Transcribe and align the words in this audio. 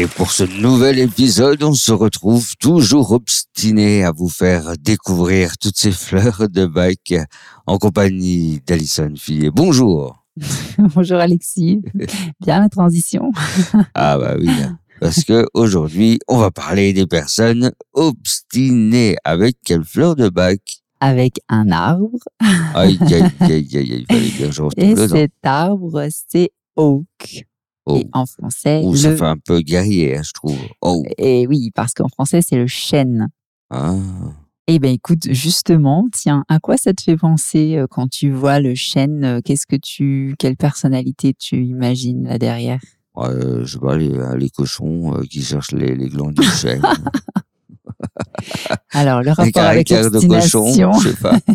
Et 0.00 0.06
pour 0.06 0.30
ce 0.30 0.44
nouvel 0.44 1.00
épisode, 1.00 1.60
on 1.64 1.74
se 1.74 1.90
retrouve 1.90 2.54
toujours 2.60 3.10
obstiné 3.10 4.04
à 4.04 4.12
vous 4.12 4.28
faire 4.28 4.74
découvrir 4.78 5.58
toutes 5.58 5.76
ces 5.76 5.90
fleurs 5.90 6.48
de 6.48 6.66
bac 6.66 7.14
en 7.66 7.78
compagnie 7.78 8.60
d'Alison 8.64 9.12
Fillet. 9.16 9.50
Bonjour. 9.50 10.24
Bonjour 10.78 11.18
Alexis. 11.18 11.80
Bien 12.40 12.60
la 12.60 12.68
transition. 12.68 13.32
Ah 13.96 14.16
bah 14.18 14.36
oui, 14.38 14.48
parce 15.00 15.24
que 15.24 15.44
aujourd'hui, 15.52 16.20
on 16.28 16.38
va 16.38 16.52
parler 16.52 16.92
des 16.92 17.08
personnes 17.08 17.72
obstinées. 17.92 19.16
Avec 19.24 19.56
quelle 19.64 19.82
fleur 19.82 20.14
de 20.14 20.28
bac? 20.28 20.60
Avec 21.00 21.40
un 21.48 21.72
arbre. 21.72 22.20
Aïe, 22.76 23.00
aïe, 23.00 23.24
aïe, 23.40 23.50
aïe, 23.50 23.76
aïe, 23.76 24.06
il 24.08 24.14
fallait 24.14 24.30
bien 24.30 24.46
que 24.46 24.52
je 24.52 24.62
Et 24.76 24.94
nom. 24.94 25.08
cet 25.08 25.32
arbre, 25.42 26.06
c'est 26.30 26.52
oak. 26.76 27.48
Oh, 27.90 27.96
Et 27.96 28.06
en 28.12 28.26
français, 28.26 28.82
oh, 28.84 28.94
ça 28.94 29.10
le... 29.10 29.16
fait 29.16 29.24
un 29.24 29.38
peu 29.38 29.60
guerrier, 29.60 30.18
hein, 30.18 30.22
je 30.22 30.32
trouve. 30.32 30.58
Oh, 30.82 31.02
Et 31.16 31.46
oui, 31.46 31.70
parce 31.74 31.94
qu'en 31.94 32.08
français, 32.08 32.40
c'est 32.46 32.56
le 32.56 32.66
chêne. 32.66 33.28
ah. 33.70 33.94
Eh 34.70 34.78
ben 34.78 34.92
écoute, 34.92 35.32
justement, 35.32 36.06
tiens, 36.12 36.44
à 36.48 36.58
quoi 36.60 36.76
ça 36.76 36.92
te 36.92 37.00
fait 37.02 37.16
penser 37.16 37.76
euh, 37.78 37.86
quand 37.88 38.06
tu 38.10 38.30
vois 38.30 38.60
le 38.60 38.74
chêne 38.74 39.24
euh, 39.24 39.40
Qu'est-ce 39.42 39.64
que 39.66 39.76
tu, 39.76 40.34
quelle 40.38 40.58
personnalité 40.58 41.32
tu 41.32 41.64
imagines 41.64 42.24
là 42.28 42.36
derrière? 42.38 42.78
Ouais, 43.14 43.30
je 43.62 43.64
sais 43.64 43.78
pas, 43.78 43.96
les, 43.96 44.12
les 44.36 44.50
cochons 44.50 45.14
euh, 45.16 45.22
qui 45.22 45.42
cherchent 45.42 45.72
les, 45.72 45.94
les 45.96 46.08
glands 46.10 46.32
du 46.32 46.42
chêne. 46.42 46.82
Alors, 48.92 49.22
le 49.22 49.30
rapport 49.30 49.62
avec 49.62 49.88
l'obstination. 49.88 50.92
je 51.00 51.08
sais 51.08 51.16
pas. 51.16 51.38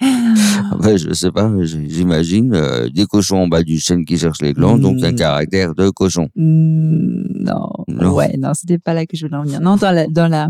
Ouais, 0.00 0.96
je 0.98 1.12
sais 1.12 1.30
pas, 1.30 1.50
j'imagine 1.62 2.54
euh, 2.54 2.88
des 2.88 3.04
cochons 3.06 3.42
en 3.42 3.48
bas 3.48 3.62
du 3.62 3.78
chêne 3.78 4.04
qui 4.04 4.16
cherchent 4.18 4.40
les 4.40 4.52
glands, 4.54 4.78
donc 4.78 5.02
un 5.02 5.12
Mm. 5.12 5.16
caractère 5.16 5.74
de 5.74 5.90
cochon. 5.90 6.28
Hmm, 6.36 7.22
non. 7.44 7.68
Non. 7.88 8.14
Ouais, 8.14 8.36
non, 8.38 8.54
c'était 8.54 8.78
pas 8.78 8.94
là 8.94 9.04
que 9.06 9.16
je 9.16 9.26
voulais 9.26 9.36
en 9.38 9.42
venir. 9.42 9.60
Non, 9.60 9.76
dans 9.76 9.90
la, 9.90 10.06
dans 10.06 10.28
la, 10.28 10.48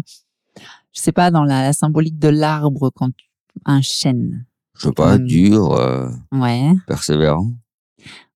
je 0.56 1.00
sais 1.00 1.12
pas, 1.12 1.30
dans 1.30 1.44
la, 1.44 1.62
la 1.62 1.72
symbolique 1.72 2.18
de 2.18 2.28
l'arbre 2.28 2.90
quand 2.94 3.10
tu- 3.16 3.26
un 3.64 3.80
chêne. 3.80 4.44
Je 4.78 4.88
sais 4.88 4.92
pas, 4.92 5.18
dur, 5.18 5.72
euh, 5.74 6.08
Ouais, 6.32 6.72
persévérant. 6.86 7.50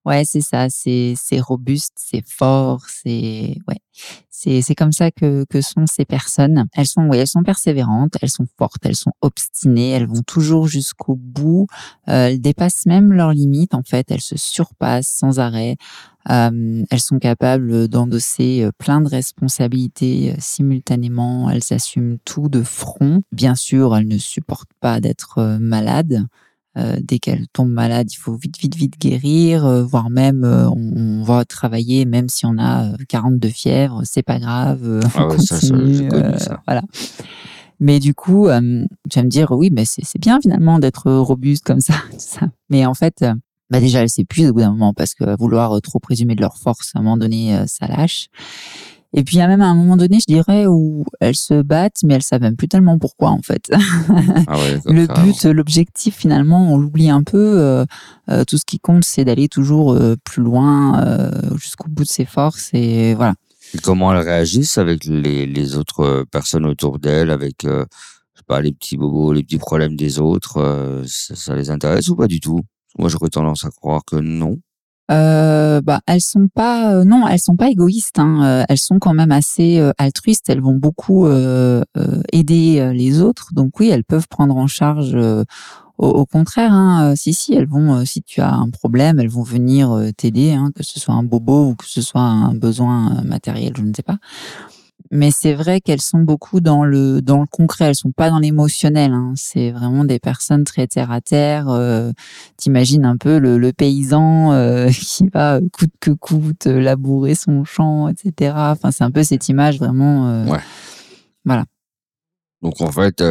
Ouais, 0.04 0.24
c'est 0.24 0.40
ça. 0.40 0.68
C'est, 0.70 1.14
c'est 1.16 1.40
robuste, 1.40 1.94
c'est 1.96 2.24
fort, 2.26 2.82
c'est, 2.88 3.56
ouais, 3.68 3.80
c'est, 4.30 4.62
c'est 4.62 4.74
comme 4.74 4.92
ça 4.92 5.10
que 5.10 5.44
que 5.48 5.60
sont 5.60 5.86
ces 5.86 6.04
personnes. 6.04 6.66
Elles 6.74 6.86
sont, 6.86 7.06
ouais, 7.08 7.18
elles 7.18 7.26
sont 7.26 7.42
persévérantes, 7.42 8.16
elles 8.20 8.30
sont 8.30 8.46
fortes, 8.58 8.84
elles 8.84 8.96
sont 8.96 9.12
obstinées, 9.22 9.90
elles 9.90 10.06
vont 10.06 10.22
toujours 10.26 10.66
jusqu'au 10.66 11.16
bout. 11.16 11.66
Euh, 12.08 12.28
elles 12.28 12.40
dépassent 12.40 12.86
même 12.86 13.12
leurs 13.12 13.32
limites. 13.32 13.74
En 13.74 13.82
fait, 13.82 14.10
elles 14.10 14.20
se 14.20 14.36
surpassent 14.36 15.08
sans 15.08 15.38
arrêt. 15.38 15.76
Euh, 16.30 16.82
elles 16.90 17.00
sont 17.00 17.18
capables 17.18 17.86
d'endosser 17.88 18.64
euh, 18.64 18.70
plein 18.78 19.00
de 19.00 19.08
responsabilités 19.08 20.34
simultanément. 20.38 21.50
Elles 21.50 21.72
assument 21.72 22.18
tout 22.24 22.48
de 22.48 22.62
front. 22.62 23.22
Bien 23.32 23.54
sûr, 23.54 23.96
elles 23.96 24.08
ne 24.08 24.18
supportent 24.18 24.72
pas 24.80 25.00
d'être 25.00 25.58
malades. 25.60 26.26
Euh, 26.76 26.96
dès 27.00 27.20
qu'elles 27.20 27.46
tombent 27.52 27.70
malades, 27.70 28.10
il 28.12 28.16
faut 28.16 28.34
vite, 28.34 28.58
vite, 28.58 28.74
vite 28.74 29.00
guérir, 29.00 29.64
euh, 29.64 29.84
voire 29.84 30.10
même 30.10 30.42
euh, 30.42 30.68
on, 30.68 31.20
on 31.20 31.22
va 31.22 31.44
travailler 31.44 32.04
même 32.04 32.28
si 32.28 32.46
on 32.46 32.58
a 32.58 32.86
euh, 32.86 32.96
42 33.08 33.48
fièvres, 33.48 34.00
c'est 34.04 34.24
pas 34.24 34.40
grave, 34.40 35.00
Ah 35.14 35.26
on 35.26 35.30
ouais, 35.30 35.38
ça, 35.38 35.60
ça, 35.60 35.66
j'ai 35.68 36.08
continue, 36.08 36.38
ça. 36.38 36.60
voilà. 36.66 36.82
Mais 37.78 38.00
du 38.00 38.12
coup, 38.14 38.46
tu 38.48 39.18
vas 39.18 39.22
me 39.22 39.28
dire, 39.28 39.52
oui, 39.52 39.70
mais 39.72 39.84
c'est 39.84 40.20
bien 40.20 40.40
finalement 40.40 40.78
d'être 40.80 41.12
robuste 41.12 41.64
comme 41.64 41.80
ça, 41.80 41.94
tout 42.10 42.16
ça. 42.18 42.48
Mais 42.70 42.86
en 42.86 42.94
fait, 42.94 43.24
bah 43.70 43.80
déjà, 43.80 44.00
elles 44.00 44.10
s'épuisent 44.10 44.50
au 44.50 44.54
bout 44.54 44.60
d'un 44.60 44.70
moment 44.70 44.94
parce 44.94 45.14
que 45.14 45.36
vouloir 45.36 45.80
trop 45.80 45.98
présumer 45.98 46.34
de 46.34 46.40
leur 46.40 46.56
force, 46.56 46.92
à 46.94 46.98
un 46.98 47.02
moment 47.02 47.16
donné, 47.16 47.56
ça 47.66 47.86
lâche. 47.86 48.28
Et 49.16 49.22
puis, 49.22 49.36
il 49.36 49.38
y 49.38 49.42
a 49.42 49.46
même 49.48 49.60
à 49.60 49.66
un 49.66 49.74
moment 49.74 49.96
donné, 49.96 50.18
je 50.18 50.26
dirais, 50.26 50.66
où 50.66 51.04
elles 51.20 51.36
se 51.36 51.62
battent, 51.62 52.02
mais 52.04 52.14
elles 52.14 52.22
savent 52.22 52.40
même 52.42 52.56
plus 52.56 52.66
tellement 52.66 52.98
pourquoi, 52.98 53.30
en 53.30 53.40
fait. 53.42 53.70
Ah 54.48 54.56
ouais, 54.58 54.80
Le 54.92 55.06
but, 55.06 55.44
l'objectif, 55.44 56.16
finalement, 56.16 56.72
on 56.74 56.78
l'oublie 56.78 57.10
un 57.10 57.22
peu. 57.22 57.38
euh, 57.38 57.84
euh, 58.30 58.44
tout 58.44 58.58
ce 58.58 58.64
qui 58.64 58.80
compte, 58.80 59.04
c'est 59.04 59.24
d'aller 59.24 59.48
toujours 59.48 59.92
euh, 59.92 60.16
plus 60.24 60.42
loin, 60.42 61.00
euh, 61.06 61.30
jusqu'au 61.56 61.88
bout 61.88 62.02
de 62.02 62.08
ses 62.08 62.24
forces. 62.24 62.70
Et 62.72 63.14
voilà. 63.14 63.34
Et 63.74 63.78
comment 63.78 64.12
elles 64.12 64.26
réagissent 64.26 64.78
avec 64.78 65.04
les, 65.04 65.46
les 65.46 65.76
autres 65.76 66.24
personnes 66.30 66.66
autour 66.66 66.98
d'elles, 66.98 67.30
avec, 67.30 67.58
je 67.62 67.84
sais 68.34 68.44
pas, 68.46 68.60
les 68.60 68.72
petits 68.72 68.96
bobos, 68.96 69.32
les 69.32 69.42
petits 69.42 69.58
problèmes 69.58 69.94
des 69.96 70.18
autres, 70.18 71.02
ça, 71.06 71.34
ça 71.36 71.54
les 71.54 71.70
intéresse 71.70 72.08
ou 72.08 72.16
pas 72.16 72.26
du 72.26 72.40
tout? 72.40 72.60
Moi, 72.98 73.08
j'aurais 73.08 73.30
tendance 73.30 73.64
à 73.64 73.70
croire 73.70 74.02
que 74.06 74.16
non. 74.16 74.58
Euh, 75.10 75.82
bah, 75.82 76.00
elles 76.06 76.22
sont 76.22 76.48
pas, 76.48 76.94
euh, 76.94 77.04
non, 77.04 77.28
elles 77.28 77.40
sont 77.40 77.56
pas 77.56 77.68
égoïstes. 77.68 78.18
Hein, 78.18 78.42
euh, 78.44 78.64
elles 78.68 78.78
sont 78.78 78.98
quand 78.98 79.14
même 79.14 79.32
assez 79.32 79.78
euh, 79.78 79.92
altruistes. 79.98 80.48
Elles 80.48 80.60
vont 80.60 80.74
beaucoup 80.74 81.26
aider 82.32 82.92
les 82.94 83.20
autres. 83.20 83.50
Donc 83.52 83.78
oui, 83.80 83.88
elles 83.88 84.04
peuvent 84.04 84.28
prendre 84.28 84.56
en 84.56 84.66
charge. 84.66 85.14
au, 85.14 85.44
au 86.08 86.26
contraire, 86.26 86.72
hein, 86.72 87.14
si 87.16 87.34
si, 87.34 87.54
elles 87.54 87.68
vont. 87.68 88.04
si 88.04 88.22
tu 88.22 88.40
as 88.40 88.52
un 88.52 88.70
problème, 88.70 89.20
elles 89.20 89.28
vont 89.28 89.42
venir 89.42 89.96
t'aider, 90.16 90.52
hein, 90.52 90.70
que 90.74 90.82
ce 90.82 91.00
soit 91.00 91.14
un 91.14 91.22
bobo 91.22 91.70
ou 91.70 91.74
que 91.74 91.86
ce 91.86 92.02
soit 92.02 92.22
un 92.22 92.54
besoin 92.54 93.22
matériel, 93.24 93.74
je 93.76 93.82
ne 93.82 93.92
sais 93.94 94.02
pas. 94.02 94.18
Mais 95.10 95.30
c'est 95.30 95.52
vrai 95.54 95.80
qu'elles 95.80 96.00
sont 96.00 96.20
beaucoup 96.20 96.60
dans 96.60 96.84
le 96.84 97.20
dans 97.22 97.40
le 97.40 97.46
concret. 97.46 97.84
Elles 97.86 97.94
sont 97.94 98.10
pas 98.10 98.30
dans 98.30 98.38
l'émotionnel. 98.38 99.12
Hein. 99.12 99.34
C'est 99.36 99.70
vraiment 99.70 100.04
des 100.04 100.18
personnes 100.18 100.64
très 100.64 100.86
terre 100.86 101.10
à 101.10 101.20
terre. 101.20 101.68
euh, 101.68 102.10
T'imagines 102.56 103.04
un 103.04 103.16
peu 103.16 103.38
le, 103.38 103.58
le 103.58 103.72
paysan 103.72 104.52
euh, 104.52 104.88
qui 104.90 105.28
va 105.28 105.56
euh, 105.56 105.60
coûte 105.72 105.92
que 106.00 106.10
coûte 106.10 106.64
labourer 106.66 107.34
son 107.34 107.64
champ, 107.64 108.08
etc. 108.08 108.54
Enfin, 108.56 108.90
c'est 108.90 109.04
un 109.04 109.10
peu 109.10 109.22
cette 109.22 109.48
image 109.48 109.78
vraiment. 109.78 110.28
euh, 110.28 110.46
Ouais. 110.46 110.60
Donc 112.62 112.80
en 112.80 112.90
fait, 112.90 113.22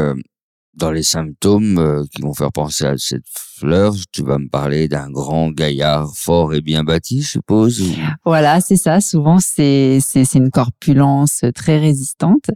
dans 0.76 0.92
les 0.92 1.04
symptômes 1.04 1.78
euh, 1.78 2.04
qui 2.12 2.22
vont 2.22 2.34
faire 2.34 2.52
penser 2.52 2.86
à 2.86 2.98
cette 2.98 3.26
fleur, 3.28 3.94
tu 4.12 4.24
vas 4.24 4.40
me 4.40 4.50
parler 4.50 4.88
d'un 4.88 5.10
grand 5.10 5.52
gaillard 5.52 6.12
fort 6.16 6.54
et 6.54 6.62
bien 6.62 6.84
bâti, 6.84 7.22
je 7.22 7.30
suppose. 7.30 7.84
Voilà, 8.26 8.60
c'est 8.60 8.76
ça. 8.76 9.00
Souvent, 9.00 9.38
c'est 9.40 10.00
une 10.34 10.50
corpulence 10.50 11.42
très 11.54 11.80
résistante. 11.80 12.50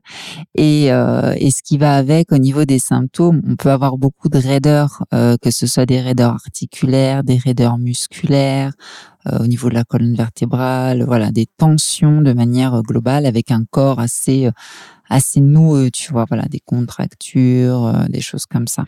Et 0.56 0.92
euh, 0.92 1.34
et 1.38 1.52
ce 1.52 1.62
qui 1.64 1.78
va 1.78 1.96
avec 1.96 2.32
au 2.32 2.38
niveau 2.38 2.66
des 2.66 2.80
symptômes, 2.80 3.42
on 3.48 3.56
peut 3.56 3.72
avoir 3.72 3.98
beaucoup 3.98 4.30
de 4.30 4.38
raideurs, 4.38 5.04
euh, 5.14 5.38
que 5.42 5.52
ce 5.52 5.68
soit 5.68 5.86
des 5.86 6.02
raideurs 6.02 6.34
articulaires, 6.34 7.24
des 7.24 7.38
raideurs 7.38 7.78
musculaires, 7.78 8.74
euh, 9.28 9.40
au 9.40 9.48
niveau 9.48 9.70
de 9.70 9.74
la 9.74 9.84
colonne 9.84 10.16
vertébrale, 10.16 11.04
voilà, 11.04 11.32
des 11.32 11.48
tensions 11.58 12.22
de 12.22 12.34
manière 12.34 12.82
globale 12.84 13.26
avec 13.26 13.52
un 13.52 13.64
corps 13.70 14.00
assez 14.00 14.48
euh, 14.48 14.52
assez 15.10 15.40
noueux, 15.42 15.90
tu 15.92 16.12
vois, 16.12 16.26
voilà, 16.26 16.44
des 16.44 16.60
contractures, 16.60 17.86
euh, 17.86 18.06
des 18.08 18.22
choses 18.22 18.46
comme 18.46 18.68
ça. 18.68 18.86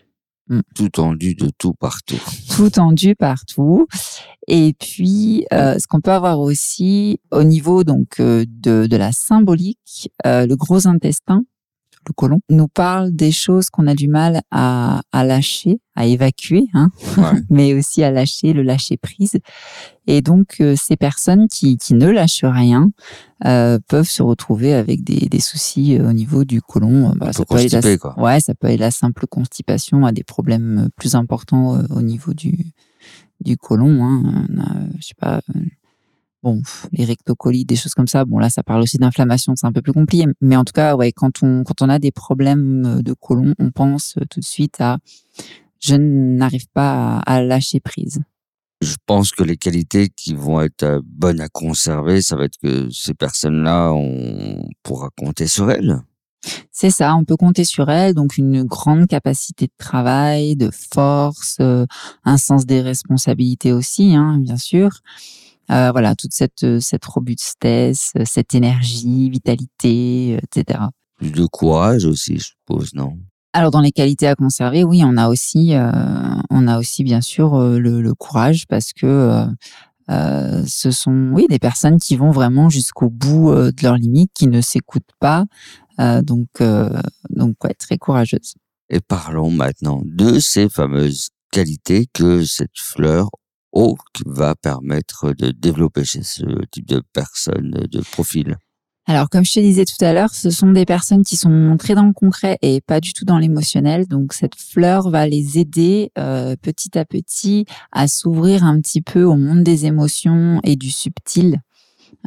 tout 0.74 0.90
tendu 0.90 1.36
de 1.36 1.52
tout 1.58 1.74
partout. 1.74 2.20
tout 2.56 2.70
tendu 2.72 3.16
partout. 3.16 3.88
Et 4.48 4.74
puis, 4.80 5.46
euh, 5.54 5.78
ce 5.78 5.86
qu'on 5.88 6.02
peut 6.02 6.12
avoir 6.12 6.40
aussi 6.40 7.20
au 7.32 7.44
niveau 7.44 7.84
donc 7.84 8.20
euh, 8.20 8.46
de, 8.48 8.88
de 8.88 8.98
la 8.98 9.12
symbolique, 9.12 10.12
le 10.26 10.56
gros 10.56 10.88
intestin, 10.88 11.44
le 12.08 12.14
côlon, 12.14 12.40
nous 12.50 12.68
parle 12.68 13.12
des 13.12 13.32
choses 13.32 13.70
qu'on 13.70 13.86
a 13.88 13.94
du 13.94 14.08
mal 14.08 14.42
à, 14.52 15.02
à 15.12 15.24
lâcher, 15.24 15.80
à 15.96 16.06
évacuer, 16.06 16.66
hein, 16.74 16.90
Ouais. 17.18 17.24
mais 17.50 17.74
aussi 17.74 18.04
à 18.04 18.10
lâcher, 18.12 18.54
le 18.54 18.64
lâcher 18.64 18.98
prise. 18.98 19.38
Et 20.08 20.22
donc, 20.22 20.56
euh, 20.62 20.76
ces 20.76 20.96
personnes 20.96 21.48
qui, 21.48 21.78
qui 21.78 21.94
ne 21.94 22.10
lâchent 22.10 22.44
rien 22.46 22.90
euh, 23.46 23.78
peuvent 23.88 24.10
se 24.10 24.24
retrouver 24.24 24.74
avec 24.74 25.04
des, 25.04 25.28
des 25.30 25.40
soucis 25.40 25.98
euh, 25.98 26.10
au 26.10 26.14
niveau 26.14 26.46
du 26.46 26.62
côlon. 26.62 27.14
Bah, 27.16 27.28
Un 27.28 27.28
peu 27.28 27.34
ça 27.34 27.46
peut 27.46 27.56
aller 27.56 27.70
de 27.70 27.78
la- 27.78 27.98
quoi. 27.98 28.20
Ouais, 28.20 28.40
ça 28.40 28.56
peut 28.56 28.68
aller 28.68 28.78
la 28.78 28.92
simple 28.92 29.28
constipation 29.28 30.06
à 30.06 30.12
des 30.12 30.24
problèmes 30.24 30.86
euh, 30.86 30.90
plus 30.96 31.14
importants 31.16 31.76
euh, 31.78 31.84
au 31.92 32.02
niveau 32.02 32.34
du, 32.34 32.58
du 33.42 33.56
côlon. 33.58 34.04
Hein. 34.04 34.46
On 34.50 34.60
a, 34.60 34.78
euh, 34.78 34.88
je 35.00 35.08
sais 35.08 35.14
pas, 35.20 35.42
euh, 35.56 35.60
bon, 36.44 36.62
les 36.92 37.06
rectocolites, 37.06 37.68
des 37.68 37.76
choses 37.76 37.94
comme 37.94 38.08
ça. 38.08 38.26
Bon, 38.26 38.40
là, 38.40 38.50
ça 38.50 38.64
parle 38.64 38.82
aussi 38.82 38.98
d'inflammation, 38.98 39.54
c'est 39.56 39.68
un 39.68 39.72
peu 39.72 39.82
plus 39.82 39.94
compliqué. 39.94 40.26
Mais 40.42 40.56
en 40.56 40.64
tout 40.64 40.74
cas, 40.74 40.96
ouais, 40.96 41.12
quand 41.12 41.44
on, 41.44 41.64
quand 41.64 41.82
on 41.82 41.90
a 41.90 42.00
des 42.00 42.12
problèmes 42.12 42.86
euh, 42.86 43.02
de 43.02 43.14
côlon, 43.14 43.54
on 43.60 43.72
pense 43.72 44.16
euh, 44.18 44.26
tout 44.30 44.40
de 44.40 44.46
suite 44.46 44.80
à 44.80 44.98
je 45.82 45.96
n'arrive 45.96 46.68
pas 46.74 47.20
à, 47.20 47.36
à 47.36 47.42
lâcher 47.42 47.80
prise. 47.80 48.22
Je 48.82 48.96
pense 49.06 49.32
que 49.32 49.44
les 49.44 49.58
qualités 49.58 50.10
qui 50.10 50.34
vont 50.34 50.62
être 50.62 50.84
euh, 50.84 51.02
bonnes 51.04 51.42
à 51.42 51.50
conserver, 51.50 52.22
ça 52.22 52.36
va 52.36 52.46
être 52.46 52.58
que 52.62 52.90
ces 52.90 53.14
personnes-là, 53.14 53.92
on 53.94 54.68
pourra 54.84 55.10
compter 55.18 55.48
sur 55.48 55.70
elles. 55.70 56.00
C'est 56.72 56.90
ça, 56.90 57.16
on 57.16 57.26
peut 57.26 57.36
compter 57.36 57.66
sur 57.66 57.90
elles, 57.90 58.14
donc 58.14 58.38
une 58.38 58.64
grande 58.64 59.08
capacité 59.08 59.66
de 59.66 59.74
travail, 59.78 60.56
de 60.56 60.70
force, 60.72 61.58
un 61.60 62.38
sens 62.38 62.66
des 62.66 62.80
responsabilités 62.80 63.74
aussi, 63.74 64.16
hein, 64.16 64.38
bien 64.40 64.56
sûr. 64.56 65.02
Euh, 65.72 65.92
voilà, 65.92 66.16
toute 66.16 66.34
cette, 66.34 66.80
cette 66.80 67.06
robustesse, 67.06 68.14
cette 68.26 68.56
énergie, 68.56 69.30
vitalité, 69.30 70.38
etc. 70.44 70.80
Plus 71.18 71.32
de 71.32 71.46
courage 71.46 72.06
aussi, 72.06 72.40
je 72.40 72.46
suppose, 72.46 72.94
non? 72.94 73.18
Alors 73.54 73.72
dans 73.72 73.82
les 73.82 73.92
qualités 73.92 74.28
à 74.28 74.36
conserver, 74.36 74.84
oui, 74.84 75.02
on 75.04 75.18
a 75.18 75.28
aussi, 75.28 75.74
euh, 75.74 75.92
on 76.52 76.68
a 76.68 76.78
aussi 76.78 77.04
bien 77.04 77.20
sûr 77.20 77.56
euh, 77.56 77.80
le, 77.80 78.02
le, 78.02 78.14
courage 78.14 78.68
parce 78.68 78.94
que 78.94 79.08
euh, 79.08 79.46
euh, 80.12 80.64
ce 80.68 80.92
sont, 80.92 81.32
oui, 81.34 81.48
des 81.50 81.58
personnes 81.58 81.98
qui 81.98 82.16
vont 82.16 82.30
vraiment 82.30 82.70
jusqu'au 82.70 83.10
bout 83.10 83.52
de 83.54 83.84
leurs 83.84 83.98
limites, 83.98 84.32
qui 84.36 84.48
ne 84.48 84.62
s'écoutent 84.62 85.12
pas, 85.20 85.46
donc 86.24 86.48
donc 87.30 87.64
ouais, 87.64 87.74
très 87.78 87.98
courageuse. 87.98 88.56
Et 88.90 89.02
parlons 89.02 89.52
maintenant 89.52 90.02
de 90.06 90.40
ces 90.40 90.70
fameuses 90.70 91.30
qualités 91.52 92.08
que 92.14 92.44
cette 92.44 92.78
fleur 92.78 93.30
oak 93.72 94.00
va 94.26 94.56
permettre 94.56 95.34
de 95.34 95.52
développer 95.52 96.04
chez 96.04 96.24
ce 96.24 96.44
type 96.72 96.88
de 96.88 97.02
personnes, 97.14 97.88
de 97.90 98.02
profil. 98.02 98.58
Alors, 99.10 99.28
comme 99.28 99.44
je 99.44 99.54
te 99.54 99.60
disais 99.60 99.86
tout 99.86 100.06
à 100.06 100.14
l'heure, 100.14 100.30
ce 100.36 100.52
sont 100.52 100.72
des 100.72 100.86
personnes 100.86 101.24
qui 101.24 101.36
sont 101.36 101.78
très 101.80 101.96
dans 101.96 102.06
le 102.06 102.14
concret 102.14 102.60
et 102.62 102.80
pas 102.80 103.00
du 103.00 103.12
tout 103.12 103.26
dans 103.26 103.40
l'émotionnel. 103.40 104.06
Donc, 104.08 104.34
cette 104.34 104.56
fleur 104.56 105.10
va 105.10 105.26
les 105.26 105.58
aider 105.58 106.12
euh, 106.20 106.56
petit 106.62 106.96
à 106.96 107.06
petit 107.06 107.66
à 107.92 108.08
s'ouvrir 108.08 108.64
un 108.64 108.80
petit 108.80 109.02
peu 109.02 109.24
au 109.24 109.36
monde 109.36 109.64
des 109.64 109.88
émotions 109.88 110.60
et 110.64 110.76
du 110.76 110.92
subtil. 110.92 111.60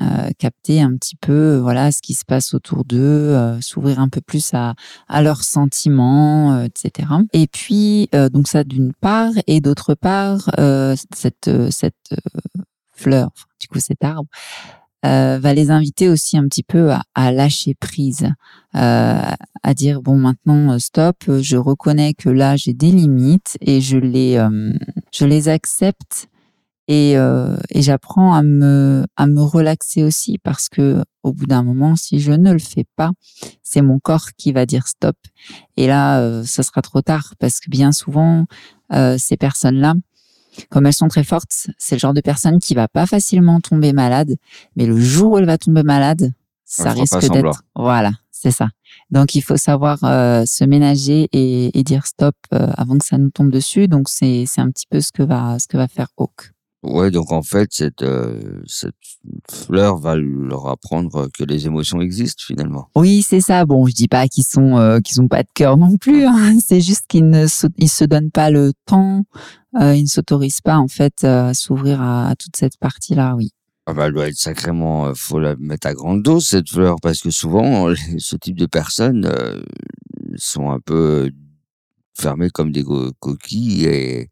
Euh, 0.00 0.31
capter 0.38 0.81
un 0.81 0.96
petit 0.96 1.17
peu 1.17 1.58
voilà 1.58 1.93
ce 1.93 2.00
qui 2.00 2.14
se 2.14 2.25
passe 2.25 2.55
autour 2.55 2.84
d'eux, 2.84 2.99
euh, 2.99 3.61
s'ouvrir 3.61 4.00
un 4.00 4.08
peu 4.08 4.23
plus 4.23 4.55
à, 4.55 4.75
à 5.06 5.20
leurs 5.20 5.44
sentiments, 5.44 6.55
euh, 6.55 6.64
etc. 6.64 7.08
Et 7.34 7.46
puis 7.46 8.08
donc 8.32 8.49
ça 8.49 8.64
d'une 8.64 8.94
part 8.94 9.32
et 9.46 9.61
d'autre 9.61 9.94
part 9.94 10.50
cette 11.14 11.50
cette 11.70 12.14
fleur, 12.93 13.31
du 13.61 13.69
coup 13.69 13.81
cet 13.81 14.02
arbre 14.02 14.29
euh, 15.05 15.38
va 15.40 15.52
les 15.52 15.70
inviter 15.70 16.08
aussi 16.08 16.37
un 16.37 16.44
petit 16.44 16.62
peu 16.62 16.93
à, 16.93 17.02
à 17.14 17.32
lâcher 17.32 17.75
prise, 17.75 18.29
euh, 18.76 19.31
à 19.62 19.75
dire 19.75 20.00
bon 20.00 20.17
maintenant 20.17 20.73
euh, 20.73 20.79
stop, 20.79 21.25
je 21.40 21.56
reconnais 21.56 22.14
que 22.14 22.29
là 22.29 22.56
j'ai 22.56 22.73
des 22.73 22.90
limites 22.93 23.58
et 23.61 23.81
je 23.81 23.96
les 23.99 24.37
euh, 24.37 24.73
je 25.12 25.25
les 25.25 25.49
accepte 25.49 26.29
et, 26.93 27.17
euh, 27.17 27.56
et 27.71 27.81
j'apprends 27.81 28.35
à 28.35 28.43
me 28.43 29.05
à 29.17 29.27
me 29.27 29.41
relaxer 29.41 30.03
aussi 30.03 30.39
parce 30.39 30.69
que 30.69 31.03
au 31.23 31.33
bout 31.33 31.47
d'un 31.47 31.62
moment 31.62 31.97
si 31.97 32.21
je 32.21 32.33
ne 32.33 32.53
le 32.53 32.59
fais 32.59 32.85
pas 32.97 33.11
c'est 33.62 33.81
mon 33.83 33.99
corps 33.99 34.33
qui 34.37 34.53
va 34.53 34.67
dire 34.67 34.87
stop 34.87 35.17
et 35.77 35.87
là 35.87 36.43
ça 36.44 36.62
sera 36.62 36.83
trop 36.83 37.00
tard 37.00 37.35
parce 37.39 37.61
que 37.61 37.71
bien 37.71 37.93
souvent 37.93 38.44
ces 39.17 39.37
personnes 39.39 39.81
là 39.81 39.94
comme 40.71 40.87
elles 40.87 40.93
sont 40.93 41.09
très 41.09 41.25
fortes, 41.25 41.69
c'est 41.79 41.94
le 41.94 41.99
genre 41.99 42.15
de 42.15 42.21
personne 42.21 42.59
qui 42.59 42.75
va 42.75 42.89
pas 42.89 43.06
facilement 43.06 43.61
tomber 43.61 43.93
malade, 43.93 44.37
mais 44.77 44.87
le 44.87 44.99
jour 44.99 45.33
où 45.33 45.39
elle 45.39 45.47
va 45.47 45.59
tomber 45.59 45.83
malade, 45.83 46.33
ça 46.65 46.93
risque 46.93 47.31
d'être. 47.31 47.62
Voilà, 47.75 48.12
c'est 48.31 48.50
ça. 48.50 48.69
Donc 49.11 49.35
il 49.35 49.43
faut 49.43 49.56
savoir 49.56 49.99
euh, 50.05 50.44
se 50.47 50.65
ménager 50.65 51.29
et, 51.33 51.79
et 51.79 51.83
dire 51.83 52.06
stop 52.06 52.35
euh, 52.53 52.71
avant 52.77 52.99
que 52.99 53.05
ça 53.05 53.19
nous 53.19 53.31
tombe 53.31 53.50
dessus. 53.50 53.89
Donc 53.89 54.09
c'est 54.09 54.44
c'est 54.47 54.61
un 54.61 54.71
petit 54.71 54.87
peu 54.89 55.00
ce 55.00 55.12
que 55.12 55.23
va 55.23 55.59
ce 55.59 55.67
que 55.67 55.77
va 55.77 55.89
faire 55.89 56.09
Hawk. 56.19 56.51
Ouais, 56.82 57.12
donc 57.12 57.31
en 57.31 57.43
fait, 57.43 57.69
cette, 57.73 58.02
euh, 58.02 58.61
cette 58.67 58.94
fleur 59.49 59.99
va 59.99 60.17
leur 60.17 60.67
apprendre 60.67 61.29
que 61.32 61.44
les 61.44 61.67
émotions 61.67 62.00
existent 62.00 62.43
finalement. 62.44 62.88
Oui, 62.96 63.23
c'est 63.23 63.40
ça. 63.40 63.64
Bon, 63.64 63.87
je 63.87 63.93
dis 63.93 64.08
pas 64.08 64.26
qu'ils 64.26 64.44
sont 64.44 64.76
euh, 64.79 64.99
qu'ils 64.99 65.20
ont 65.20 65.29
pas 65.29 65.44
de 65.44 65.49
cœur 65.55 65.76
non 65.76 65.96
plus. 65.96 66.25
Hein. 66.25 66.58
C'est 66.64 66.81
juste 66.81 67.05
qu'ils 67.08 67.29
ne 67.29 67.46
se, 67.46 67.69
ils 67.79 67.88
se 67.88 68.05
donnent 68.05 68.32
pas 68.32 68.50
le 68.50 68.73
temps, 68.87 69.25
euh, 69.81 69.94
ils 69.94 70.02
ne 70.02 70.08
s'autorisent 70.08 70.61
pas 70.61 70.76
en 70.79 70.88
fait 70.88 71.23
à 71.23 71.55
s'ouvrir 71.55 72.02
à, 72.02 72.29
à, 72.31 72.34
toute 72.34 72.56
cette 72.56 72.76
partie-là. 72.79 73.34
Oui. 73.37 73.52
Ah 73.87 73.94
bah, 73.94 74.06
elle 74.06 74.12
doit 74.12 74.29
être 74.29 74.37
sacrément, 74.37 75.06
euh, 75.06 75.12
faut 75.14 75.40
la 75.40 75.56
mettre 75.56 75.88
à 75.88 75.94
grande 75.94 76.23
dose 76.23 76.46
cette 76.46 76.70
fleur 76.70 76.96
parce 77.02 77.20
que 77.20 77.31
souvent 77.31 77.93
ce 78.19 78.37
type 78.37 78.56
de 78.56 78.67
personnes 78.67 79.26
euh, 79.26 79.61
sont 80.37 80.70
un 80.70 80.79
peu 80.79 81.31
fermées 82.14 82.50
comme 82.50 82.70
des 82.70 82.84
coquilles 83.19 83.87
et 83.87 84.31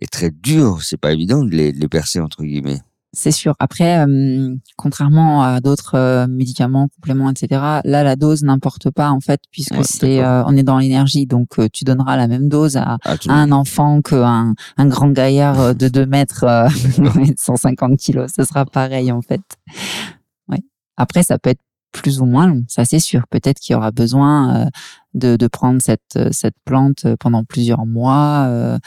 est 0.00 0.10
très 0.10 0.30
dur. 0.30 0.82
C'est 0.82 1.00
pas 1.00 1.12
évident 1.12 1.44
de 1.44 1.50
les, 1.50 1.72
de 1.72 1.80
les 1.80 1.88
percer 1.88 2.20
entre 2.20 2.42
guillemets. 2.42 2.80
C'est 3.18 3.30
sûr. 3.30 3.54
Après, 3.58 4.04
euh, 4.06 4.54
contrairement 4.76 5.42
à 5.42 5.62
d'autres 5.62 5.94
euh, 5.94 6.26
médicaments, 6.26 6.88
compléments, 6.96 7.30
etc., 7.30 7.48
là, 7.82 8.04
la 8.04 8.14
dose 8.14 8.42
n'importe 8.42 8.90
pas 8.90 9.08
en 9.08 9.20
fait, 9.20 9.40
puisque 9.50 9.72
ouais, 9.72 9.84
c'est, 9.84 10.22
euh, 10.22 10.44
on 10.44 10.54
est 10.54 10.62
dans 10.62 10.78
l'énergie. 10.78 11.24
Donc, 11.24 11.58
euh, 11.58 11.66
tu 11.72 11.84
donneras 11.84 12.18
la 12.18 12.28
même 12.28 12.50
dose 12.50 12.76
à, 12.76 12.98
à 13.04 13.16
un 13.32 13.52
enfant 13.52 14.02
qu'un 14.02 14.54
un 14.76 14.86
grand 14.86 15.08
gaillard 15.08 15.74
de 15.74 15.88
2 15.96 16.04
mètres, 16.04 16.44
150 17.38 17.96
kilos. 17.96 18.30
Ce 18.36 18.44
sera 18.44 18.66
pareil 18.66 19.10
en 19.10 19.22
fait. 19.22 19.40
Ouais. 20.48 20.62
Après, 20.98 21.22
ça 21.22 21.38
peut 21.38 21.50
être 21.50 21.62
plus 21.96 22.20
ou 22.20 22.26
moins 22.26 22.46
long, 22.46 22.64
ça 22.68 22.84
c'est 22.84 23.00
sûr. 23.00 23.26
Peut-être 23.28 23.58
qu'il 23.58 23.74
y 23.74 23.76
aura 23.76 23.90
besoin 23.90 24.68
de, 25.14 25.36
de, 25.36 25.46
prendre 25.46 25.80
cette, 25.82 26.18
cette 26.32 26.54
plante 26.64 27.06
pendant 27.18 27.44
plusieurs 27.44 27.86
mois. 27.86 28.78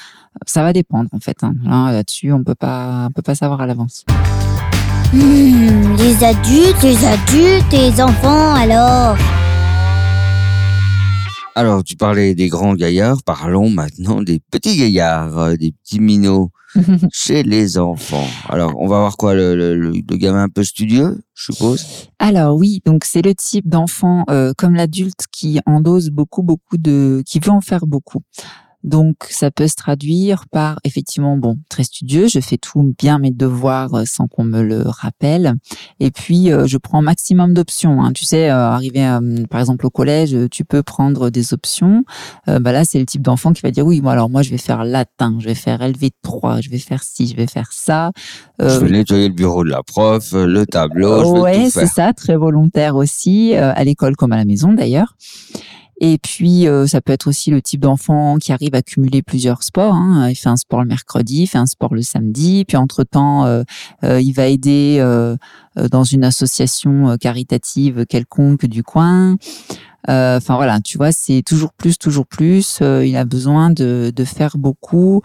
ça 0.45 0.63
va 0.63 0.73
dépendre 0.73 1.09
en 1.11 1.19
fait. 1.19 1.43
Hein. 1.43 1.53
Là, 1.63 1.91
là-dessus, 1.91 2.31
on 2.31 2.43
peut 2.43 2.55
pas, 2.55 3.07
on 3.09 3.11
peut 3.11 3.21
pas 3.21 3.35
savoir 3.35 3.61
à 3.61 3.67
l'avance. 3.67 4.05
Mmh, 5.13 5.95
les 5.97 6.23
adultes, 6.23 6.83
les 6.83 7.03
adultes 7.03 7.71
les 7.71 7.99
enfants 7.99 8.53
alors 8.53 9.17
alors, 11.59 11.83
tu 11.83 11.97
parlais 11.97 12.35
des 12.35 12.47
grands 12.47 12.73
gaillards, 12.73 13.21
parlons 13.21 13.69
maintenant 13.69 14.21
des 14.21 14.39
petits 14.39 14.77
gaillards, 14.77 15.57
des 15.57 15.73
petits 15.73 15.99
minots 15.99 16.51
chez 17.11 17.43
les 17.43 17.77
enfants. 17.77 18.27
Alors, 18.47 18.79
on 18.79 18.87
va 18.87 18.99
voir 18.99 19.17
quoi, 19.17 19.33
le, 19.33 19.57
le, 19.57 19.75
le, 19.75 20.15
gamin 20.15 20.43
un 20.43 20.47
peu 20.47 20.63
studieux, 20.63 21.21
je 21.33 21.51
suppose? 21.51 21.85
Alors 22.17 22.55
oui, 22.55 22.81
donc 22.85 23.03
c'est 23.03 23.21
le 23.21 23.35
type 23.35 23.67
d'enfant 23.67 24.23
euh, 24.29 24.53
comme 24.57 24.73
l'adulte 24.73 25.25
qui 25.33 25.59
endose 25.65 26.11
beaucoup, 26.11 26.43
beaucoup 26.43 26.77
de... 26.77 27.23
qui 27.25 27.41
veut 27.41 27.51
en 27.51 27.59
faire 27.59 27.85
beaucoup. 27.85 28.21
Donc, 28.83 29.15
ça 29.29 29.51
peut 29.51 29.67
se 29.67 29.75
traduire 29.75 30.47
par 30.47 30.79
effectivement, 30.83 31.37
bon, 31.37 31.57
très 31.69 31.83
studieux. 31.83 32.27
Je 32.27 32.39
fais 32.39 32.57
tout 32.57 32.95
bien 32.97 33.19
mes 33.19 33.31
devoirs 33.31 33.93
euh, 33.93 34.03
sans 34.05 34.27
qu'on 34.27 34.43
me 34.43 34.61
le 34.61 34.83
rappelle. 34.87 35.55
Et 35.99 36.11
puis, 36.11 36.51
euh, 36.51 36.65
je 36.65 36.77
prends 36.77 37.01
maximum 37.01 37.53
d'options. 37.53 38.01
Hein. 38.01 38.13
Tu 38.13 38.25
sais, 38.25 38.49
euh, 38.49 38.69
arriver 38.69 39.05
euh, 39.05 39.45
par 39.49 39.59
exemple 39.59 39.85
au 39.85 39.89
collège, 39.89 40.35
tu 40.49 40.63
peux 40.63 40.83
prendre 40.83 41.29
des 41.29 41.53
options. 41.53 42.03
Euh, 42.47 42.59
bah 42.59 42.71
là, 42.71 42.85
c'est 42.85 42.99
le 42.99 43.05
type 43.05 43.21
d'enfant 43.21 43.51
qui 43.51 43.61
va 43.61 43.71
dire 43.71 43.85
oui, 43.85 44.01
moi 44.01 44.13
alors 44.13 44.29
moi 44.29 44.41
je 44.41 44.49
vais 44.49 44.57
faire 44.57 44.83
latin, 44.85 45.37
je 45.39 45.45
vais 45.45 45.55
faire 45.55 45.79
LV3, 45.79 46.61
je 46.61 46.69
vais 46.69 46.77
faire 46.77 47.03
ci, 47.03 47.27
je 47.27 47.35
vais 47.35 47.47
faire 47.47 47.71
ça. 47.71 48.11
je 48.59 48.79
vais 48.79 48.89
nettoyer 48.89 49.27
le 49.27 49.33
bureau 49.33 49.63
de 49.63 49.69
la 49.69 49.83
prof, 49.83 50.31
le 50.33 50.65
tableau. 50.65 51.41
ouais, 51.41 51.69
c'est 51.69 51.87
ça, 51.87 52.13
très 52.13 52.35
volontaire 52.35 52.95
aussi 52.95 53.53
à 53.55 53.83
l'école 53.83 54.15
comme 54.15 54.31
à 54.31 54.37
la 54.37 54.45
maison 54.45 54.73
d'ailleurs. 54.73 55.15
Et 56.01 56.17
puis, 56.17 56.67
euh, 56.67 56.87
ça 56.87 57.01
peut 57.01 57.11
être 57.11 57.27
aussi 57.27 57.51
le 57.51 57.61
type 57.61 57.81
d'enfant 57.81 58.37
qui 58.37 58.53
arrive 58.53 58.73
à 58.73 58.81
cumuler 58.81 59.21
plusieurs 59.21 59.63
sports. 59.63 59.93
Hein. 59.93 60.29
Il 60.29 60.35
fait 60.35 60.47
un 60.47 60.55
sport 60.55 60.81
le 60.81 60.87
mercredi, 60.87 61.41
il 61.41 61.47
fait 61.47 61.57
un 61.57 61.65
sport 61.65 61.93
le 61.93 62.01
samedi, 62.01 62.63
puis 62.65 62.77
entre-temps, 62.77 63.45
euh, 63.45 63.63
euh, 64.05 64.21
il 64.21 64.31
va 64.31 64.47
aider 64.47 64.97
euh, 64.99 65.35
dans 65.91 66.05
une 66.05 66.23
association 66.23 67.17
caritative 67.19 68.05
quelconque 68.05 68.65
du 68.65 68.81
coin. 68.81 69.37
Enfin 70.07 70.55
voilà, 70.55 70.79
tu 70.79 70.97
vois, 70.97 71.11
c'est 71.11 71.43
toujours 71.45 71.73
plus, 71.73 71.97
toujours 71.97 72.25
plus. 72.25 72.79
il 72.81 73.15
a 73.15 73.25
besoin 73.25 73.69
de, 73.69 74.11
de 74.15 74.23
faire 74.23 74.57
beaucoup 74.57 75.21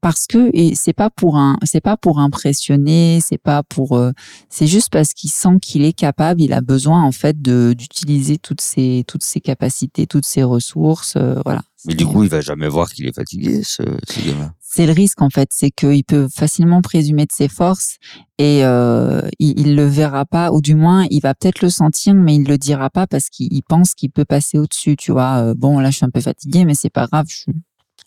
parce 0.00 0.26
que 0.26 0.50
et 0.52 0.74
c'est 0.74 0.92
pas 0.92 1.10
pour 1.10 1.36
un 1.36 1.58
c'est 1.64 1.80
pas 1.80 1.96
pour 1.96 2.18
impressionner 2.20 3.20
c'est 3.20 3.38
pas 3.38 3.62
pour 3.62 3.96
euh, 3.96 4.12
c'est 4.48 4.66
juste 4.66 4.90
parce 4.90 5.12
qu'il 5.12 5.30
sent 5.30 5.58
qu'il 5.60 5.84
est 5.84 5.92
capable 5.92 6.40
il 6.40 6.52
a 6.52 6.60
besoin 6.60 7.02
en 7.02 7.12
fait 7.12 7.40
de 7.40 7.74
d'utiliser 7.76 8.38
toutes 8.38 8.60
ses 8.60 9.04
toutes 9.06 9.24
ses 9.24 9.40
capacités 9.40 10.06
toutes 10.06 10.26
ses 10.26 10.42
ressources 10.42 11.14
euh, 11.16 11.40
voilà. 11.44 11.62
Mais 11.86 11.94
du 11.94 12.06
coup 12.06 12.24
il 12.24 12.28
va 12.28 12.40
jamais 12.40 12.68
voir 12.68 12.90
qu'il 12.90 13.06
est 13.06 13.14
fatigué 13.14 13.62
ce, 13.62 13.82
ce 14.08 14.26
gamin. 14.26 14.52
C'est 14.60 14.86
le 14.86 14.92
risque 14.92 15.22
en 15.22 15.30
fait 15.30 15.48
c'est 15.52 15.70
qu'il 15.70 16.04
peut 16.04 16.28
facilement 16.32 16.82
présumer 16.82 17.24
de 17.24 17.32
ses 17.32 17.48
forces 17.48 17.96
et 18.38 18.64
euh, 18.64 19.22
il, 19.38 19.58
il 19.60 19.74
le 19.76 19.86
verra 19.86 20.24
pas 20.26 20.52
ou 20.52 20.60
du 20.60 20.74
moins 20.74 21.06
il 21.10 21.20
va 21.20 21.34
peut-être 21.34 21.62
le 21.62 21.70
sentir 21.70 22.14
mais 22.14 22.36
il 22.36 22.44
le 22.44 22.58
dira 22.58 22.90
pas 22.90 23.06
parce 23.06 23.28
qu'il 23.30 23.62
pense 23.68 23.94
qu'il 23.94 24.10
peut 24.10 24.24
passer 24.24 24.58
au 24.58 24.66
dessus 24.66 24.96
tu 24.96 25.12
vois 25.12 25.38
euh, 25.38 25.54
bon 25.56 25.78
là 25.78 25.90
je 25.90 25.96
suis 25.96 26.06
un 26.06 26.10
peu 26.10 26.20
fatigué 26.20 26.64
mais 26.64 26.74
c'est 26.74 26.90
pas 26.90 27.06
grave 27.06 27.26
je 27.28 27.50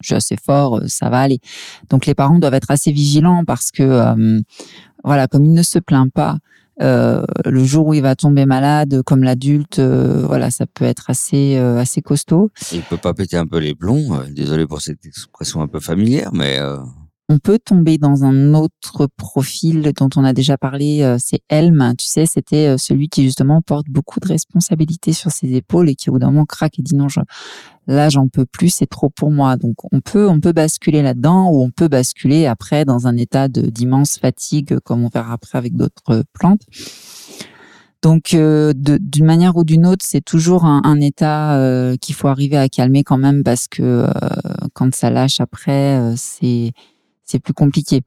je 0.01 0.07
suis 0.07 0.15
assez 0.15 0.37
fort, 0.37 0.79
euh, 0.79 0.87
ça 0.87 1.09
va 1.09 1.19
aller. 1.19 1.39
Donc 1.89 2.05
les 2.05 2.15
parents 2.15 2.39
doivent 2.39 2.53
être 2.53 2.71
assez 2.71 2.91
vigilants 2.91 3.43
parce 3.45 3.71
que 3.71 3.83
euh, 3.83 4.39
voilà, 5.03 5.27
comme 5.27 5.45
il 5.45 5.53
ne 5.53 5.63
se 5.63 5.79
plaint 5.79 6.11
pas, 6.11 6.37
euh, 6.81 7.23
le 7.45 7.63
jour 7.63 7.87
où 7.87 7.93
il 7.93 8.01
va 8.01 8.15
tomber 8.15 8.45
malade, 8.45 9.01
comme 9.03 9.23
l'adulte, 9.23 9.79
voilà, 9.79 10.49
ça 10.49 10.65
peut 10.65 10.85
être 10.85 11.09
assez 11.09 11.57
assez 11.57 12.01
costaud. 12.01 12.49
Il 12.71 12.81
peut 12.81 12.97
pas 12.97 13.13
péter 13.13 13.37
un 13.37 13.45
peu 13.45 13.59
les 13.59 13.75
plombs. 13.75 14.23
désolé 14.29 14.65
pour 14.65 14.81
cette 14.81 15.05
expression 15.05 15.61
un 15.61 15.67
peu 15.67 15.79
familière, 15.79 16.31
mais 16.33 16.59
on 17.31 17.39
peut 17.39 17.59
tomber 17.59 17.97
dans 17.97 18.25
un 18.25 18.53
autre 18.53 19.07
profil 19.15 19.93
dont 19.95 20.09
on 20.17 20.25
a 20.25 20.33
déjà 20.33 20.57
parlé, 20.57 21.01
euh, 21.01 21.15
c'est 21.17 21.39
Helm. 21.47 21.93
Tu 21.97 22.05
sais, 22.05 22.25
c'était 22.25 22.67
euh, 22.67 22.77
celui 22.77 23.07
qui 23.07 23.23
justement 23.23 23.61
porte 23.61 23.87
beaucoup 23.89 24.19
de 24.19 24.27
responsabilités 24.27 25.13
sur 25.13 25.31
ses 25.31 25.53
épaules 25.53 25.89
et 25.89 25.95
qui 25.95 26.09
au 26.09 26.13
bout 26.13 26.19
d'un 26.19 26.31
moment 26.31 26.43
craque 26.43 26.77
et 26.77 26.81
dit 26.81 26.93
non, 26.93 27.07
je, 27.07 27.21
là 27.87 28.09
j'en 28.09 28.27
peux 28.27 28.45
plus, 28.45 28.69
c'est 28.69 28.85
trop 28.85 29.09
pour 29.09 29.31
moi. 29.31 29.55
Donc 29.55 29.75
on 29.93 30.01
peut 30.01 30.27
on 30.27 30.41
peut 30.41 30.51
basculer 30.51 31.01
là-dedans 31.01 31.49
ou 31.49 31.61
on 31.61 31.71
peut 31.71 31.87
basculer 31.87 32.47
après 32.47 32.83
dans 32.83 33.07
un 33.07 33.15
état 33.15 33.47
d'immense 33.47 34.17
fatigue, 34.17 34.79
comme 34.79 35.05
on 35.05 35.09
verra 35.09 35.31
après 35.33 35.57
avec 35.57 35.75
d'autres 35.77 36.23
plantes. 36.33 36.63
Donc, 38.01 38.33
euh, 38.33 38.73
d'une 38.75 39.25
manière 39.25 39.55
ou 39.57 39.63
d'une 39.63 39.85
autre, 39.85 40.03
c'est 40.07 40.25
toujours 40.25 40.65
un, 40.65 40.99
état 40.99 41.55
euh, 41.57 41.95
qu'il 41.97 42.15
faut 42.15 42.27
arriver 42.27 42.57
à 42.57 42.67
calmer 42.67 43.03
quand 43.03 43.19
même 43.19 43.43
parce 43.43 43.67
que 43.67 43.83
euh, 43.83 44.07
quand 44.73 44.93
ça 44.95 45.11
lâche 45.11 45.39
après, 45.39 46.15
c'est 46.17 46.71
c'est 47.31 47.39
plus 47.39 47.53
compliqué. 47.53 48.01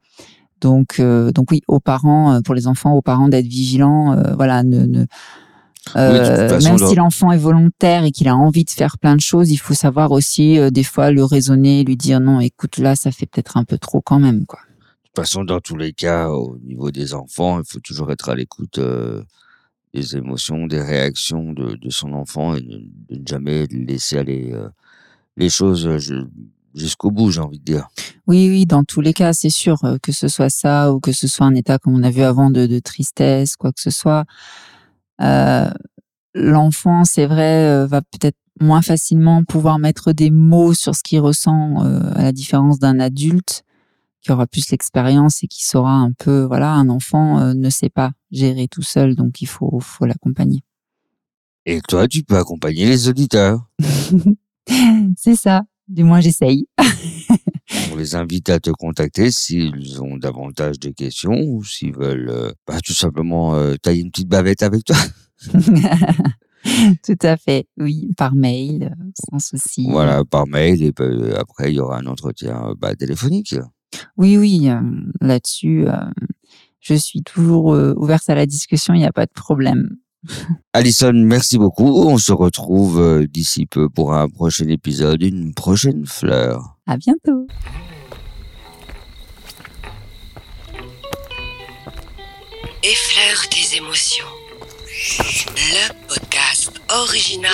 Donc, 0.61 1.01
donc 1.01 1.51
oui, 1.51 1.61
aux 1.67 1.79
parents, 1.79 2.41
pour 2.43 2.55
les 2.55 2.67
enfants, 2.67 2.93
aux 2.93 3.01
parents 3.01 3.27
d'être 3.27 3.45
vigilants. 3.45 4.15
voilà, 4.35 4.63
ne, 4.63 4.85
ne 4.85 5.05
même 5.95 6.77
si 6.77 6.95
l'enfant 6.95 7.31
est 7.31 7.37
volontaire 7.37 8.05
et 8.05 8.11
qu'il 8.11 8.27
a 8.27 8.35
envie 8.35 8.63
de 8.63 8.69
faire 8.71 8.97
plein 8.97 9.15
de 9.15 9.21
choses, 9.21 9.51
il 9.51 9.57
faut 9.57 9.75
savoir 9.75 10.11
aussi 10.11 10.57
des 10.71 10.83
fois 10.83 11.11
le 11.11 11.23
raisonner, 11.23 11.83
lui 11.83 11.97
dire 11.97 12.19
non, 12.19 12.39
écoute 12.39 12.77
là, 12.77 12.95
ça 12.95 13.11
fait 13.11 13.27
peut-être 13.27 13.57
un 13.57 13.63
peu 13.63 13.77
trop 13.77 14.01
quand 14.01 14.19
même, 14.19 14.45
quoi. 14.45 14.59
De 14.69 15.09
toute 15.09 15.27
façon, 15.27 15.43
dans 15.43 15.59
tous 15.59 15.77
les 15.77 15.93
cas, 15.93 16.29
au 16.29 16.57
niveau 16.63 16.89
des 16.89 17.13
enfants, 17.13 17.59
il 17.59 17.65
faut 17.65 17.79
toujours 17.79 18.11
être 18.11 18.29
à 18.29 18.35
l'écoute 18.35 18.79
des 19.95 20.17
émotions, 20.17 20.67
des 20.67 20.81
réactions 20.81 21.53
de, 21.53 21.75
de 21.75 21.89
son 21.89 22.13
enfant 22.13 22.55
et 22.55 22.61
de, 22.61 22.83
ne 23.09 23.25
jamais 23.25 23.65
laisser 23.67 24.17
aller 24.17 24.51
euh, 24.51 24.67
les 25.37 25.49
choses 25.49 25.87
euh, 25.87 26.27
jusqu'au 26.75 27.11
bout, 27.11 27.31
j'ai 27.31 27.41
envie 27.41 27.59
de 27.59 27.63
dire. 27.63 27.87
Oui, 28.27 28.47
oui, 28.49 28.65
dans 28.65 28.83
tous 28.83 29.01
les 29.01 29.13
cas, 29.13 29.33
c'est 29.33 29.49
sûr, 29.49 29.83
euh, 29.83 29.97
que 30.01 30.11
ce 30.11 30.27
soit 30.27 30.49
ça 30.49 30.93
ou 30.93 30.99
que 30.99 31.11
ce 31.11 31.27
soit 31.27 31.45
un 31.45 31.55
état, 31.55 31.79
comme 31.79 31.95
on 31.95 32.03
a 32.03 32.11
vu 32.11 32.21
avant, 32.21 32.49
de, 32.49 32.67
de 32.67 32.79
tristesse, 32.79 33.55
quoi 33.55 33.71
que 33.71 33.81
ce 33.81 33.91
soit. 33.91 34.25
Euh, 35.21 35.69
L'enfant, 36.33 37.05
c'est 37.05 37.27
vrai, 37.27 37.87
va 37.87 38.01
peut-être 38.01 38.35
moins 38.59 38.81
facilement 38.81 39.45
pouvoir 39.45 39.79
mettre 39.79 40.11
des 40.11 40.31
mots 40.31 40.73
sur 40.73 40.93
ce 40.93 41.01
qu'il 41.01 41.21
ressent, 41.21 41.77
à 41.77 42.23
la 42.23 42.33
différence 42.33 42.77
d'un 42.77 42.99
adulte 42.99 43.63
qui 44.25 44.31
aura 44.31 44.47
plus 44.47 44.71
l'expérience 44.71 45.43
et 45.43 45.47
qui 45.47 45.63
saura 45.63 45.93
un 45.93 46.11
peu, 46.11 46.45
voilà, 46.45 46.71
un 46.71 46.89
enfant 46.89 47.39
euh, 47.39 47.53
ne 47.53 47.69
sait 47.69 47.91
pas 47.91 48.11
gérer 48.31 48.67
tout 48.67 48.81
seul, 48.81 49.13
donc 49.13 49.39
il 49.43 49.45
faut, 49.45 49.79
faut 49.79 50.05
l'accompagner. 50.05 50.63
Et 51.67 51.79
toi, 51.87 52.07
tu 52.07 52.23
peux 52.23 52.35
accompagner 52.35 52.87
les 52.87 53.07
auditeurs. 53.07 53.69
C'est 55.15 55.35
ça. 55.35 55.61
Du 55.87 56.03
moins, 56.03 56.19
j'essaye. 56.19 56.67
On 57.91 57.95
les 57.95 58.15
invite 58.15 58.49
à 58.49 58.59
te 58.59 58.71
contacter 58.71 59.31
s'ils 59.31 60.01
ont 60.01 60.17
davantage 60.17 60.79
de 60.79 60.89
questions 60.89 61.41
ou 61.41 61.63
s'ils 61.63 61.95
veulent 61.95 62.29
euh, 62.29 62.51
bah, 62.67 62.79
tout 62.83 62.93
simplement 62.93 63.55
euh, 63.55 63.75
tailler 63.75 64.01
une 64.01 64.11
petite 64.11 64.27
bavette 64.27 64.63
avec 64.63 64.83
toi. 64.85 64.97
tout 67.03 67.17
à 67.21 67.37
fait, 67.37 67.67
oui, 67.77 68.09
par 68.17 68.35
mail, 68.35 68.95
sans 69.29 69.39
souci. 69.39 69.87
Voilà, 69.89 70.23
par 70.25 70.47
mail, 70.47 70.81
et 70.81 70.93
après, 71.37 71.71
il 71.71 71.75
y 71.75 71.79
aura 71.79 71.99
un 71.99 72.07
entretien 72.07 72.73
bah, 72.77 72.95
téléphonique. 72.95 73.55
Oui, 74.17 74.37
oui, 74.37 74.69
euh, 74.69 74.81
là-dessus, 75.21 75.87
euh, 75.87 76.09
je 76.79 76.95
suis 76.95 77.23
toujours 77.23 77.73
euh, 77.73 77.93
ouverte 77.97 78.29
à 78.29 78.35
la 78.35 78.45
discussion, 78.45 78.93
il 78.93 78.99
n'y 78.99 79.05
a 79.05 79.13
pas 79.13 79.25
de 79.25 79.31
problème. 79.31 79.97
Alison, 80.73 81.13
merci 81.13 81.57
beaucoup. 81.57 81.87
On 82.07 82.17
se 82.17 82.31
retrouve 82.31 83.25
d'ici 83.27 83.65
peu 83.65 83.89
pour 83.89 84.13
un 84.13 84.27
prochain 84.27 84.67
épisode, 84.67 85.21
une 85.21 85.53
prochaine 85.53 86.05
fleur. 86.05 86.75
À 86.87 86.97
bientôt. 86.97 87.47
Effleure 92.83 93.49
tes 93.49 93.77
émotions. 93.77 94.25
Le 95.57 96.07
podcast 96.07 96.71
original 96.89 97.51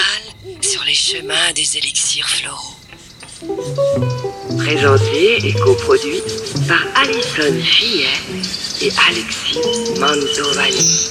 sur 0.62 0.84
les 0.84 0.94
chemins 0.94 1.54
des 1.56 1.78
élixirs 1.78 2.28
floraux. 2.28 2.76
Présenté 4.66 5.48
et 5.48 5.54
coproduit 5.54 6.22
par 6.68 6.82
Alison 6.96 7.62
Fillet 7.62 8.06
et 8.82 8.92
Alexis 9.10 9.60
Mantovani. 10.00 11.10